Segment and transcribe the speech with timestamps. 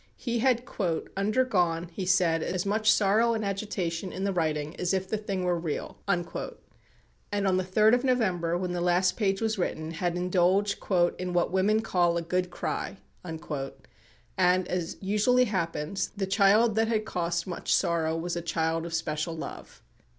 [0.17, 0.63] He had
[1.15, 5.43] "undergone," he said, "as much sorrow and agitation" in the writing "as if the thing
[5.43, 6.25] were real," and
[7.45, 10.79] on the 3rd of November, when the last page was written, had indulged
[11.19, 17.05] "in what women call a good cry;" and, as usually happens, the child that had
[17.05, 19.83] cost much sorrow was a child of special love.